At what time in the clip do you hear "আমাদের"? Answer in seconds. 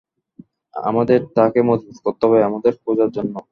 0.73-1.19, 2.43-2.73